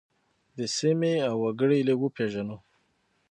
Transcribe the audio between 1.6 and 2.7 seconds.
یې لږ وپیژنو.